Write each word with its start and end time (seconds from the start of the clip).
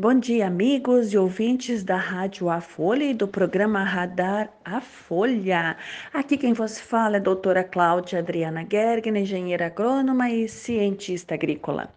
Bom 0.00 0.14
dia, 0.14 0.46
amigos 0.46 1.12
e 1.12 1.18
ouvintes 1.18 1.84
da 1.84 1.96
Rádio 1.96 2.48
A 2.48 2.58
Folha 2.62 3.04
e 3.04 3.12
do 3.12 3.28
programa 3.28 3.84
Radar 3.84 4.50
A 4.64 4.80
Folha. 4.80 5.76
Aqui 6.10 6.38
quem 6.38 6.54
vos 6.54 6.80
fala 6.80 7.16
é 7.16 7.20
a 7.20 7.22
doutora 7.22 7.62
Cláudia 7.62 8.20
Adriana 8.20 8.66
Gergen, 8.66 9.18
engenheira 9.18 9.66
agrônoma 9.66 10.30
e 10.30 10.48
cientista 10.48 11.34
agrícola. 11.34 11.92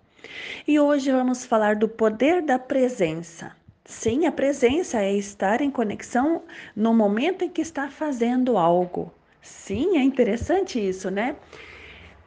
E 0.68 0.78
hoje 0.78 1.13
vamos 1.13 1.46
falar 1.46 1.78
do 1.78 1.88
poder 1.88 2.42
da 2.42 2.60
presença. 2.60 3.56
Sim, 3.85 4.26
a 4.26 4.33
presença 4.33 5.01
é 5.01 5.13
estar 5.13 5.62
em 5.62 5.72
conexão 5.72 6.44
no 6.76 6.94
momento 6.94 7.46
em 7.46 7.49
que 7.49 7.62
está 7.62 7.88
fazendo 7.88 8.58
algo. 8.58 9.13
Sim, 9.42 9.97
é 9.97 10.04
interessante 10.04 10.78
isso, 10.78 11.10
né? 11.10 11.38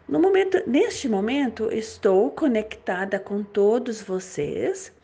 No 0.08 0.18
momento, 0.20 0.58
neste 0.66 1.06
momento, 1.06 1.70
estou 1.70 2.30
conectada 2.30 3.18
com 3.18 3.42
todos 3.42 4.00
vocês 4.00 4.95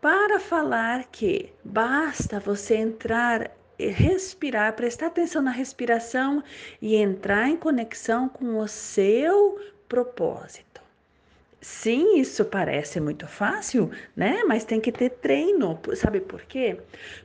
para 0.00 0.40
falar 0.40 1.04
que 1.06 1.52
basta 1.64 2.40
você 2.40 2.76
entrar 2.76 3.50
respirar, 3.78 4.74
prestar 4.74 5.06
atenção 5.06 5.40
na 5.40 5.50
respiração 5.50 6.42
e 6.82 6.96
entrar 6.96 7.48
em 7.48 7.56
conexão 7.56 8.28
com 8.28 8.58
o 8.58 8.68
seu 8.68 9.58
propósito. 9.88 10.80
Sim, 11.62 12.18
isso 12.18 12.44
parece 12.44 13.00
muito 13.00 13.26
fácil, 13.26 13.90
né? 14.16 14.42
Mas 14.44 14.64
tem 14.64 14.80
que 14.80 14.90
ter 14.90 15.10
treino. 15.10 15.78
Sabe 15.94 16.20
por 16.20 16.42
quê? 16.42 16.80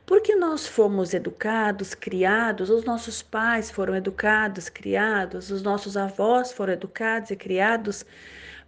Porque 0.05 0.35
nós 0.35 0.67
fomos 0.67 1.13
educados, 1.13 1.93
criados, 1.93 2.69
os 2.69 2.83
nossos 2.83 3.21
pais 3.21 3.71
foram 3.71 3.95
educados, 3.95 4.67
criados, 4.67 5.51
os 5.51 5.61
nossos 5.61 5.95
avós 5.95 6.51
foram 6.51 6.73
educados 6.73 7.31
e 7.31 7.35
criados 7.35 8.05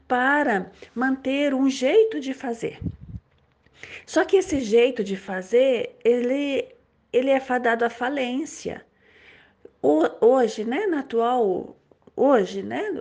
para 0.08 0.72
manter 0.96 1.54
um 1.54 1.70
jeito 1.70 2.20
de 2.22 2.34
fazer. 2.34 2.80
Só 4.06 4.24
que 4.26 4.38
esse 4.38 4.60
jeito 4.60 5.04
de 5.04 5.16
fazer, 5.16 5.98
ele, 6.04 6.68
ele 7.12 7.30
é 7.30 7.40
fadado 7.40 7.86
à 7.86 7.90
falência. 7.90 8.86
O, 9.82 10.04
hoje, 10.26 10.64
né, 10.64 10.86
na 10.88 11.00
atual, 11.00 11.78
hoje, 12.16 12.64
né, 12.64 12.92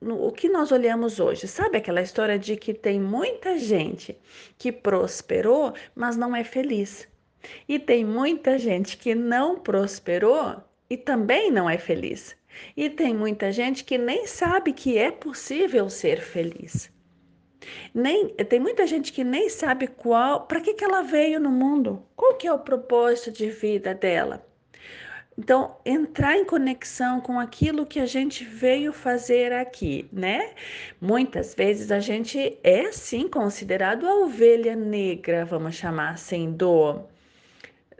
no, 0.00 0.26
o 0.26 0.30
que 0.30 0.48
nós 0.48 0.70
olhamos 0.70 1.18
hoje, 1.18 1.48
sabe 1.48 1.78
aquela 1.78 2.02
história 2.02 2.38
de 2.38 2.56
que 2.56 2.74
tem 2.74 3.00
muita 3.00 3.58
gente 3.58 4.16
que 4.58 4.70
prosperou, 4.70 5.72
mas 5.94 6.16
não 6.16 6.36
é 6.36 6.44
feliz. 6.44 7.08
E 7.68 7.78
tem 7.78 8.04
muita 8.04 8.58
gente 8.58 8.96
que 8.96 9.14
não 9.14 9.58
prosperou 9.58 10.62
e 10.88 10.96
também 10.96 11.50
não 11.50 11.68
é 11.68 11.78
feliz. 11.78 12.36
E 12.76 12.88
tem 12.88 13.14
muita 13.14 13.50
gente 13.50 13.84
que 13.84 13.98
nem 13.98 14.26
sabe 14.26 14.72
que 14.72 14.96
é 14.98 15.10
possível 15.10 15.90
ser 15.90 16.20
feliz. 16.20 16.90
Nem, 17.92 18.28
tem 18.28 18.60
muita 18.60 18.86
gente 18.86 19.12
que 19.12 19.24
nem 19.24 19.48
sabe 19.48 19.86
qual, 19.86 20.46
para 20.46 20.60
que, 20.60 20.74
que 20.74 20.84
ela 20.84 21.02
veio 21.02 21.40
no 21.40 21.50
mundo, 21.50 22.02
qual 22.16 22.34
que 22.34 22.46
é 22.46 22.52
o 22.52 22.58
propósito 22.58 23.32
de 23.32 23.50
vida 23.50 23.94
dela. 23.94 24.44
Então, 25.36 25.76
entrar 25.84 26.36
em 26.36 26.44
conexão 26.44 27.20
com 27.20 27.40
aquilo 27.40 27.84
que 27.84 27.98
a 27.98 28.06
gente 28.06 28.44
veio 28.44 28.92
fazer 28.92 29.52
aqui, 29.52 30.08
né? 30.12 30.52
Muitas 31.00 31.54
vezes 31.54 31.90
a 31.90 31.98
gente 31.98 32.56
é 32.62 32.92
sim 32.92 33.28
considerado 33.28 34.06
a 34.06 34.14
ovelha 34.14 34.76
negra, 34.76 35.44
vamos 35.44 35.74
chamar 35.74 36.10
assim, 36.10 36.52
do, 36.52 37.00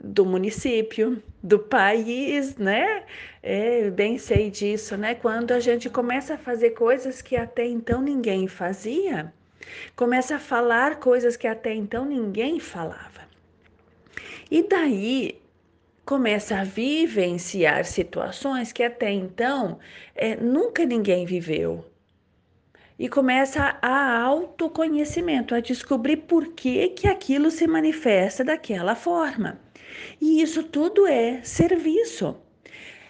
do 0.02 0.24
município, 0.24 1.20
do 1.42 1.58
país, 1.58 2.56
né? 2.56 3.04
É, 3.42 3.90
bem 3.90 4.16
sei 4.16 4.48
disso, 4.48 4.96
né? 4.96 5.16
Quando 5.16 5.50
a 5.52 5.60
gente 5.60 5.90
começa 5.90 6.34
a 6.34 6.38
fazer 6.38 6.70
coisas 6.70 7.20
que 7.20 7.36
até 7.36 7.66
então 7.66 8.00
ninguém 8.00 8.46
fazia, 8.46 9.32
Começa 9.96 10.36
a 10.36 10.38
falar 10.38 10.96
coisas 10.96 11.36
que 11.36 11.46
até 11.46 11.74
então 11.74 12.04
ninguém 12.04 12.58
falava. 12.60 13.22
E 14.50 14.62
daí 14.68 15.40
começa 16.04 16.58
a 16.58 16.64
vivenciar 16.64 17.84
situações 17.84 18.72
que 18.72 18.82
até 18.82 19.10
então 19.10 19.78
é, 20.14 20.36
nunca 20.36 20.84
ninguém 20.84 21.24
viveu. 21.24 21.84
E 22.98 23.08
começa 23.08 23.76
a 23.82 24.20
autoconhecimento, 24.20 25.54
a 25.54 25.60
descobrir 25.60 26.18
por 26.18 26.48
que, 26.48 26.90
que 26.90 27.08
aquilo 27.08 27.50
se 27.50 27.66
manifesta 27.66 28.44
daquela 28.44 28.94
forma. 28.94 29.58
E 30.20 30.40
isso 30.40 30.62
tudo 30.62 31.06
é 31.06 31.42
serviço. 31.42 32.36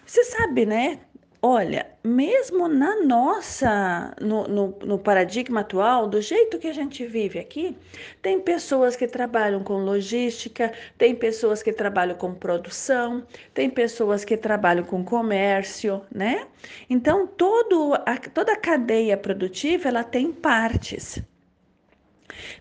Você 0.07 0.25
sabe, 0.25 0.65
né? 0.65 1.01
Olha, 1.47 1.87
mesmo 2.03 2.69
na 2.69 3.03
nossa, 3.03 4.17
no, 4.19 4.49
no, 4.49 4.79
no, 4.83 4.99
paradigma 4.99 5.61
atual, 5.61 6.09
do 6.09 6.19
jeito 6.19 6.59
que 6.59 6.67
a 6.67 6.73
gente 6.73 7.05
vive 7.05 7.39
aqui, 7.39 7.77
tem 8.23 8.41
pessoas 8.41 8.97
que 8.97 9.07
trabalham 9.07 9.63
com 9.63 9.75
logística, 9.85 10.73
tem 10.97 11.15
pessoas 11.15 11.63
que 11.63 11.71
trabalham 11.71 12.17
com 12.17 12.33
produção, 12.33 13.27
tem 13.53 13.69
pessoas 13.69 14.25
que 14.25 14.39
trabalham 14.39 14.85
com 14.85 15.05
comércio, 15.05 16.01
né? 16.11 16.47
Então, 16.89 17.27
todo 17.27 17.93
a, 17.93 18.17
toda 18.17 18.55
a 18.55 18.57
cadeia 18.57 19.15
produtiva, 19.19 19.89
ela 19.89 20.03
tem 20.03 20.33
partes. 20.33 21.23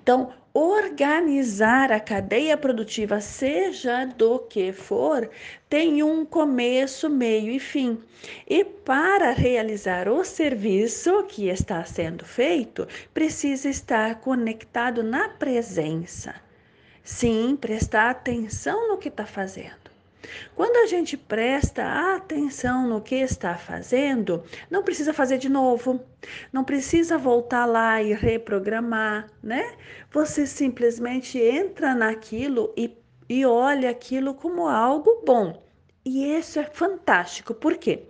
Então, 0.01 0.33
organizar 0.53 1.91
a 1.91 1.99
cadeia 1.99 2.55
produtiva, 2.55 3.19
seja 3.19 4.05
do 4.05 4.39
que 4.39 4.71
for, 4.71 5.29
tem 5.67 6.03
um 6.03 6.23
começo, 6.25 7.09
meio 7.09 7.51
e 7.51 7.59
fim. 7.59 7.97
E 8.47 8.63
para 8.63 9.31
realizar 9.31 10.07
o 10.07 10.23
serviço 10.23 11.23
que 11.23 11.47
está 11.47 11.83
sendo 11.83 12.25
feito, 12.25 12.87
precisa 13.13 13.69
estar 13.69 14.19
conectado 14.19 15.01
na 15.01 15.29
presença. 15.29 16.35
Sim, 17.03 17.57
prestar 17.59 18.11
atenção 18.11 18.89
no 18.89 18.97
que 18.97 19.09
está 19.09 19.25
fazendo. 19.25 19.92
Quando 20.55 20.77
a 20.77 20.87
gente 20.87 21.17
presta 21.17 22.15
atenção 22.15 22.87
no 22.87 23.01
que 23.01 23.15
está 23.15 23.55
fazendo, 23.55 24.43
não 24.69 24.83
precisa 24.83 25.13
fazer 25.13 25.37
de 25.37 25.49
novo, 25.49 25.99
não 26.51 26.63
precisa 26.63 27.17
voltar 27.17 27.65
lá 27.65 28.01
e 28.01 28.13
reprogramar, 28.13 29.27
né? 29.41 29.73
Você 30.11 30.45
simplesmente 30.45 31.37
entra 31.39 31.93
naquilo 31.93 32.73
e, 32.77 32.95
e 33.27 33.45
olha 33.45 33.89
aquilo 33.89 34.33
como 34.33 34.67
algo 34.67 35.21
bom. 35.25 35.61
E 36.05 36.25
isso 36.37 36.59
é 36.59 36.65
fantástico. 36.65 37.53
Por 37.53 37.77
quê? 37.77 38.03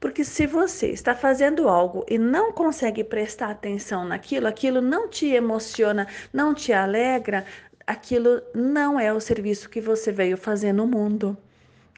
Porque 0.00 0.24
se 0.24 0.46
você 0.46 0.88
está 0.88 1.14
fazendo 1.14 1.68
algo 1.68 2.04
e 2.08 2.18
não 2.18 2.52
consegue 2.52 3.04
prestar 3.04 3.50
atenção 3.50 4.04
naquilo, 4.04 4.48
aquilo 4.48 4.80
não 4.80 5.08
te 5.08 5.26
emociona, 5.26 6.08
não 6.32 6.52
te 6.52 6.72
alegra, 6.72 7.44
aquilo 7.86 8.42
não 8.52 8.98
é 8.98 9.12
o 9.12 9.20
serviço 9.20 9.70
que 9.70 9.80
você 9.80 10.10
veio 10.10 10.36
fazer 10.36 10.72
no 10.72 10.86
mundo. 10.86 11.38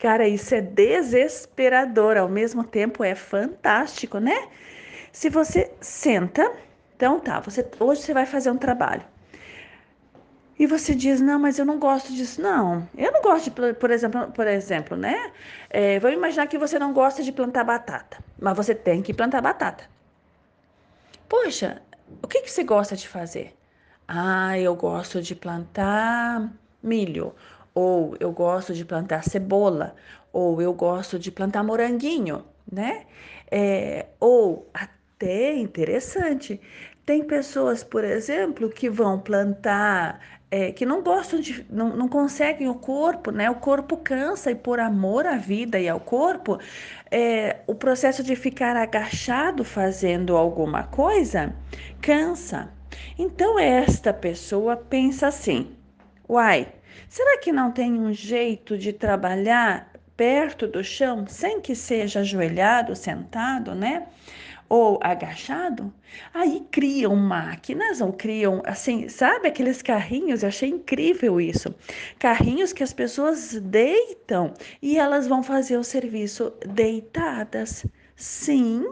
Cara, 0.00 0.28
isso 0.28 0.54
é 0.54 0.60
desesperador, 0.60 2.16
ao 2.16 2.28
mesmo 2.28 2.62
tempo 2.64 3.02
é 3.02 3.14
fantástico, 3.14 4.18
né? 4.18 4.48
Se 5.12 5.28
você 5.28 5.72
senta, 5.80 6.52
então 6.96 7.18
tá, 7.18 7.40
você 7.40 7.66
hoje 7.80 8.02
você 8.02 8.14
vai 8.14 8.26
fazer 8.26 8.50
um 8.50 8.56
trabalho. 8.58 9.04
E 10.58 10.66
você 10.66 10.94
diz, 10.94 11.20
não, 11.20 11.38
mas 11.38 11.58
eu 11.58 11.64
não 11.64 11.78
gosto 11.78 12.12
disso. 12.12 12.42
Não, 12.42 12.88
eu 12.96 13.12
não 13.12 13.22
gosto 13.22 13.44
de, 13.50 13.74
por 13.74 13.90
exemplo, 13.90 14.30
por 14.32 14.46
exemplo, 14.46 14.96
né? 14.96 15.32
É, 15.70 15.98
vamos 16.00 16.16
imaginar 16.16 16.46
que 16.48 16.58
você 16.58 16.78
não 16.78 16.92
gosta 16.92 17.22
de 17.22 17.32
plantar 17.32 17.64
batata, 17.64 18.18
mas 18.40 18.56
você 18.56 18.74
tem 18.74 19.00
que 19.02 19.14
plantar 19.14 19.40
batata. 19.40 19.84
Poxa, 21.28 21.82
o 22.22 22.26
que, 22.26 22.42
que 22.42 22.50
você 22.50 22.64
gosta 22.64 22.96
de 22.96 23.06
fazer? 23.08 23.54
Ah, 24.06 24.58
eu 24.58 24.74
gosto 24.74 25.20
de 25.22 25.34
plantar 25.34 26.50
milho 26.82 27.34
ou 27.78 28.16
eu 28.18 28.32
gosto 28.32 28.74
de 28.74 28.84
plantar 28.84 29.22
cebola, 29.22 29.94
ou 30.32 30.60
eu 30.60 30.72
gosto 30.72 31.16
de 31.16 31.30
plantar 31.30 31.62
moranguinho, 31.62 32.44
né? 32.70 33.06
É, 33.48 34.06
ou 34.18 34.68
até 34.74 35.54
interessante, 35.54 36.60
tem 37.06 37.22
pessoas, 37.22 37.84
por 37.84 38.02
exemplo, 38.02 38.68
que 38.68 38.90
vão 38.90 39.20
plantar, 39.20 40.20
é, 40.50 40.72
que 40.72 40.84
não 40.84 41.04
gostam 41.04 41.38
de, 41.40 41.64
não, 41.70 41.96
não 41.96 42.08
conseguem 42.08 42.68
o 42.68 42.74
corpo, 42.74 43.30
né? 43.30 43.48
O 43.48 43.54
corpo 43.54 43.96
cansa 43.98 44.50
e 44.50 44.56
por 44.56 44.80
amor 44.80 45.24
à 45.24 45.36
vida 45.36 45.78
e 45.78 45.88
ao 45.88 46.00
corpo, 46.00 46.58
é, 47.12 47.58
o 47.68 47.76
processo 47.76 48.24
de 48.24 48.34
ficar 48.34 48.74
agachado 48.74 49.62
fazendo 49.62 50.36
alguma 50.36 50.82
coisa 50.82 51.54
cansa. 52.00 52.72
Então 53.16 53.56
esta 53.56 54.12
pessoa 54.12 54.76
pensa 54.76 55.28
assim: 55.28 55.76
uai, 56.28 56.66
Será 57.08 57.38
que 57.38 57.52
não 57.52 57.70
tem 57.70 57.92
um 58.00 58.12
jeito 58.12 58.76
de 58.76 58.92
trabalhar 58.92 59.92
perto 60.16 60.66
do 60.66 60.82
chão 60.82 61.26
sem 61.28 61.60
que 61.60 61.74
seja 61.74 62.20
ajoelhado, 62.20 62.96
sentado, 62.96 63.74
né? 63.74 64.06
Ou 64.68 64.98
agachado? 65.02 65.94
Aí 66.34 66.66
criam 66.70 67.16
máquinas 67.16 68.00
ou 68.00 68.12
criam, 68.12 68.60
assim, 68.66 69.08
sabe 69.08 69.48
aqueles 69.48 69.80
carrinhos? 69.80 70.42
Eu 70.42 70.48
achei 70.48 70.68
incrível 70.68 71.40
isso. 71.40 71.74
Carrinhos 72.18 72.72
que 72.72 72.82
as 72.82 72.92
pessoas 72.92 73.54
deitam 73.54 74.52
e 74.82 74.98
elas 74.98 75.26
vão 75.26 75.42
fazer 75.42 75.78
o 75.78 75.84
serviço 75.84 76.52
deitadas. 76.66 77.86
Sim, 78.16 78.84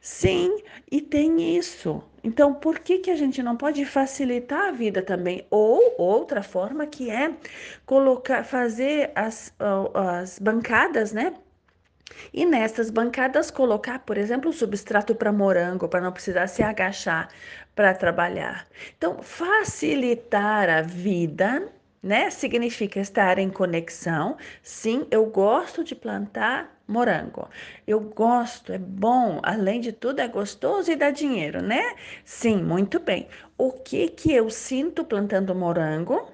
Sim, 0.00 0.56
e 0.90 1.00
tem 1.00 1.56
isso. 1.56 2.02
Então, 2.22 2.54
por 2.54 2.78
que, 2.78 2.98
que 2.98 3.10
a 3.10 3.16
gente 3.16 3.42
não 3.42 3.56
pode 3.56 3.84
facilitar 3.84 4.68
a 4.68 4.72
vida 4.72 5.02
também? 5.02 5.46
Ou 5.50 5.94
outra 5.98 6.42
forma 6.42 6.86
que 6.86 7.10
é 7.10 7.34
colocar, 7.86 8.44
fazer 8.44 9.12
as, 9.14 9.54
as 9.94 10.38
bancadas, 10.38 11.12
né? 11.12 11.34
E 12.32 12.44
nessas 12.44 12.90
bancadas 12.90 13.50
colocar, 13.50 14.00
por 14.00 14.18
exemplo, 14.18 14.50
o 14.50 14.52
substrato 14.52 15.14
para 15.14 15.32
morango, 15.32 15.88
para 15.88 16.00
não 16.00 16.12
precisar 16.12 16.46
se 16.48 16.62
agachar 16.62 17.28
para 17.74 17.94
trabalhar. 17.94 18.66
Então, 18.96 19.22
facilitar 19.22 20.68
a 20.68 20.82
vida 20.82 21.72
né? 22.02 22.28
Significa 22.28 23.00
estar 23.00 23.38
em 23.38 23.48
conexão. 23.48 24.36
Sim, 24.62 25.06
eu 25.10 25.24
gosto 25.24 25.82
de 25.82 25.94
plantar 25.94 26.70
morango. 26.86 27.48
Eu 27.86 28.00
gosto, 28.00 28.72
é 28.72 28.78
bom, 28.78 29.40
além 29.42 29.80
de 29.80 29.92
tudo 29.92 30.20
é 30.20 30.28
gostoso 30.28 30.90
e 30.90 30.96
dá 30.96 31.10
dinheiro, 31.10 31.62
né? 31.62 31.94
Sim, 32.24 32.62
muito 32.62 33.00
bem. 33.00 33.26
O 33.56 33.70
que 33.72 34.08
que 34.08 34.32
eu 34.32 34.50
sinto 34.50 35.04
plantando 35.04 35.54
morango? 35.54 36.28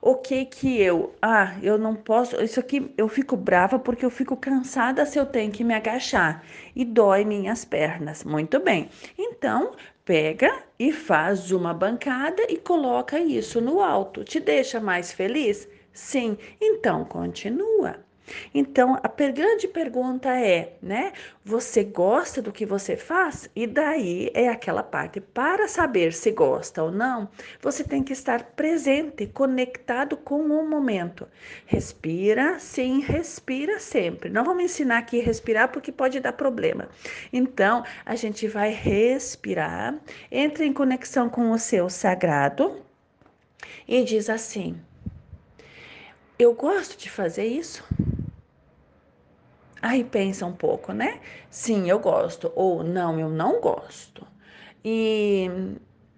O 0.00 0.14
que 0.16 0.44
que 0.44 0.80
eu, 0.80 1.14
ah, 1.20 1.56
eu 1.62 1.76
não 1.78 1.94
posso, 1.94 2.40
isso 2.42 2.60
aqui 2.60 2.92
eu 2.96 3.08
fico 3.08 3.36
brava 3.36 3.78
porque 3.78 4.04
eu 4.04 4.10
fico 4.10 4.36
cansada 4.36 5.04
se 5.06 5.18
eu 5.18 5.26
tenho 5.26 5.50
que 5.50 5.64
me 5.64 5.74
agachar 5.74 6.44
e 6.74 6.84
dói 6.84 7.24
minhas 7.24 7.64
pernas. 7.64 8.24
Muito 8.24 8.60
bem. 8.60 8.88
Então, 9.18 9.72
Pega 10.06 10.62
e 10.78 10.92
faz 10.92 11.50
uma 11.50 11.74
bancada 11.74 12.46
e 12.48 12.56
coloca 12.56 13.18
isso 13.18 13.60
no 13.60 13.82
alto. 13.82 14.22
Te 14.22 14.38
deixa 14.38 14.78
mais 14.78 15.10
feliz? 15.10 15.68
Sim, 15.92 16.38
então 16.60 17.04
continua. 17.04 18.05
Então, 18.54 18.98
a 19.02 19.08
grande 19.30 19.68
pergunta 19.68 20.30
é, 20.38 20.74
né? 20.82 21.12
Você 21.44 21.84
gosta 21.84 22.42
do 22.42 22.52
que 22.52 22.66
você 22.66 22.96
faz? 22.96 23.48
E 23.54 23.66
daí 23.66 24.30
é 24.34 24.48
aquela 24.48 24.82
parte. 24.82 25.20
Para 25.20 25.68
saber 25.68 26.12
se 26.12 26.30
gosta 26.30 26.82
ou 26.82 26.90
não, 26.90 27.28
você 27.60 27.84
tem 27.84 28.02
que 28.02 28.12
estar 28.12 28.42
presente, 28.56 29.26
conectado 29.26 30.16
com 30.16 30.40
o 30.40 30.68
momento. 30.68 31.28
Respira, 31.66 32.58
sim, 32.58 33.00
respira 33.00 33.78
sempre. 33.78 34.28
Não 34.28 34.44
vamos 34.44 34.64
ensinar 34.64 34.98
aqui 34.98 35.18
respirar 35.20 35.68
porque 35.70 35.92
pode 35.92 36.20
dar 36.20 36.32
problema. 36.32 36.88
Então, 37.32 37.84
a 38.04 38.14
gente 38.14 38.48
vai 38.48 38.70
respirar, 38.70 39.94
entra 40.30 40.64
em 40.64 40.72
conexão 40.72 41.28
com 41.28 41.50
o 41.50 41.58
seu 41.58 41.88
sagrado 41.88 42.82
e 43.86 44.02
diz 44.02 44.28
assim: 44.28 44.80
Eu 46.38 46.54
gosto 46.54 46.98
de 46.98 47.10
fazer 47.10 47.46
isso. 47.46 47.84
Aí 49.86 50.02
pensa 50.02 50.44
um 50.44 50.52
pouco, 50.52 50.92
né? 50.92 51.20
Sim, 51.48 51.88
eu 51.88 52.00
gosto. 52.00 52.50
Ou 52.56 52.82
não, 52.82 53.20
eu 53.20 53.28
não 53.28 53.60
gosto. 53.60 54.26
E, 54.84 55.48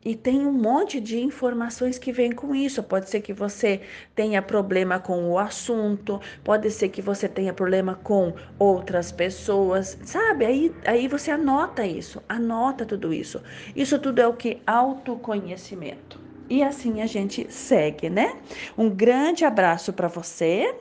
e 0.03 0.17
tem 0.17 0.47
um 0.47 0.53
monte 0.53 0.99
de 0.99 1.20
informações 1.20 1.99
que 1.99 2.11
vêm 2.11 2.32
com 2.32 2.55
isso. 2.55 2.82
Pode 2.82 3.11
ser 3.11 3.20
que 3.20 3.35
você 3.35 3.82
tenha 4.15 4.41
problema 4.41 4.99
com 4.99 5.31
o 5.31 5.38
assunto, 5.38 6.19
pode 6.43 6.70
ser 6.70 6.88
que 6.88 7.03
você 7.03 7.29
tenha 7.29 7.53
problema 7.53 7.94
com 7.94 8.32
outras 8.59 9.12
pessoas, 9.12 9.99
sabe? 10.03 10.47
Aí, 10.47 10.75
aí 10.87 11.06
você 11.06 11.31
anota 11.31 11.85
isso, 11.85 12.23
anota 12.26 12.87
tudo 12.87 13.12
isso. 13.12 13.43
Isso 13.76 13.99
tudo 13.99 14.19
é 14.19 14.26
o 14.26 14.32
que? 14.32 14.62
Autoconhecimento. 14.67 16.19
E 16.49 16.62
assim 16.62 17.03
a 17.03 17.06
gente 17.06 17.53
segue, 17.53 18.09
né? 18.09 18.35
Um 18.79 18.88
grande 18.88 19.44
abraço 19.44 19.93
para 19.93 20.09
você 20.09 20.75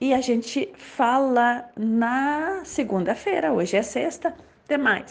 e 0.00 0.14
a 0.14 0.20
gente 0.20 0.72
fala 0.76 1.70
na 1.76 2.62
segunda-feira. 2.64 3.52
Hoje 3.52 3.76
é 3.76 3.82
sexta. 3.82 4.34
Até 4.64 4.78
mais. 4.78 5.04